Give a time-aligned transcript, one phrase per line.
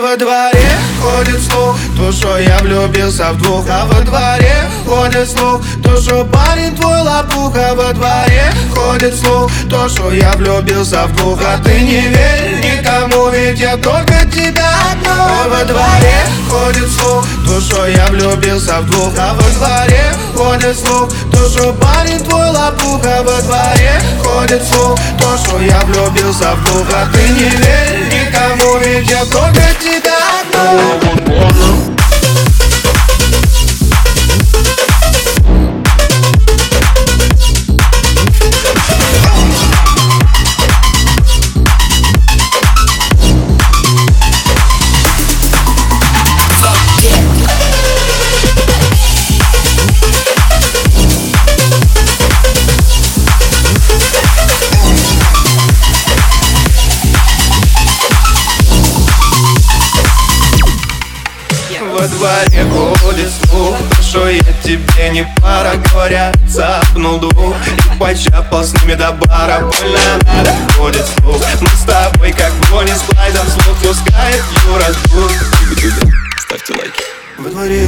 [0.00, 0.70] Во дворе
[1.02, 3.66] ходит слух, то что я влюбился в двух.
[3.68, 9.90] А во дворе ходит слух, то что парень твой лопуха Во дворе ходит слух, то
[9.90, 11.38] что я влюбился в двух.
[11.42, 15.50] А ты не верь никому, ведь я только тебя одну.
[15.50, 16.16] Во дворе
[16.48, 19.12] ходит слух, то что я влюбился в двух.
[19.18, 25.36] А во дворе ходит слух, то что парень твой лопуха Во дворе ходит слух, то
[25.36, 26.86] что я влюбился в двух.
[26.90, 28.29] А ты не верь никому,
[28.82, 31.09] ведь я только тебя
[62.00, 62.64] Во дворе
[63.02, 69.12] ходит слух Что я тебе не пара Говорят, цапнул дух И почапал с ними до
[69.12, 71.42] бара Больно надо, ходит слух.
[71.60, 75.30] Мы с тобой как Бонни с Клайдом Слух пускает Юра Дух
[76.38, 77.02] Ставьте лайки.
[77.36, 77.86] Во дворе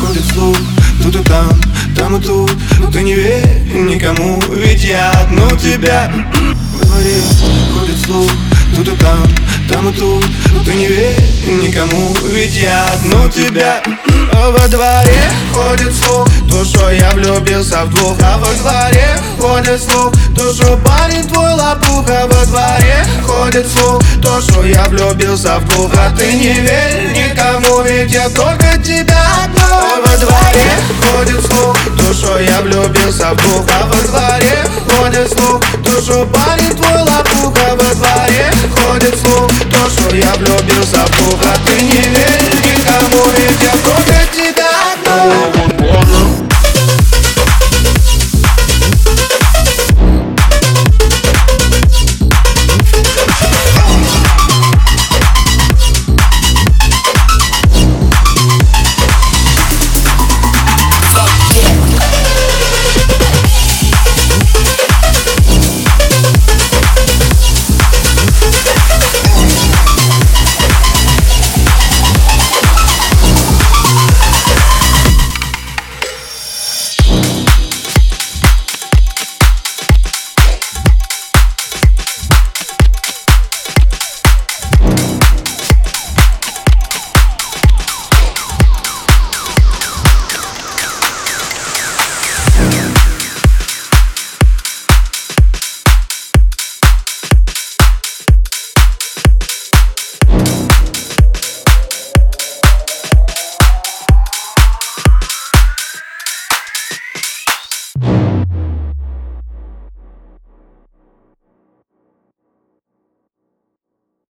[0.00, 0.56] ходит слух
[1.00, 1.60] Тут и там,
[1.96, 2.50] там и тут.
[2.80, 6.10] Но ты не верь никому Ведь я одну тебя.
[6.72, 7.14] Во дворе
[7.78, 8.28] ходит слух
[8.74, 9.26] Тут и там,
[9.70, 10.24] там и тут.
[10.64, 13.82] Ты не верь никому Ведь я одну тебя.
[14.32, 18.16] Во дворе ходит слух То, что я влюбился в двух.
[18.22, 24.40] А во дворе ходит слух То, что парень твой лопуха Во дворе ходит слух То,
[24.40, 25.92] что я влюбился в двух.
[25.94, 30.06] А ты не верь никому Ведь я только тебя одну.
[30.06, 30.72] Во дворе
[31.02, 33.66] ходит слух То, что я влюбился в двух.
[33.68, 37.61] А во дворе ходит слух То, что парень твой лопуха
[40.14, 41.71] я влюбился в двух А ты